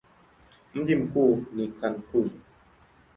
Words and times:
Mji 0.73 0.95
mkuu 0.95 1.45
ni 1.53 1.67
Cankuzo. 1.67 2.35